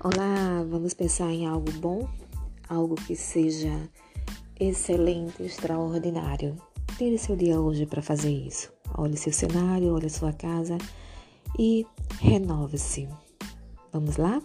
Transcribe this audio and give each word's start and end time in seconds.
Olá, 0.00 0.64
vamos 0.70 0.94
pensar 0.94 1.28
em 1.32 1.44
algo 1.44 1.72
bom, 1.72 2.08
algo 2.68 2.94
que 2.94 3.16
seja 3.16 3.90
excelente, 4.60 5.42
extraordinário. 5.42 6.56
Tire 6.96 7.18
seu 7.18 7.34
dia 7.34 7.60
hoje 7.60 7.84
para 7.84 8.00
fazer 8.00 8.30
isso. 8.30 8.72
Olhe 8.96 9.16
seu 9.16 9.32
cenário, 9.32 9.92
olhe 9.92 10.08
sua 10.08 10.32
casa 10.32 10.78
e 11.58 11.84
renove-se. 12.20 13.08
Vamos 13.92 14.18
lá? 14.18 14.40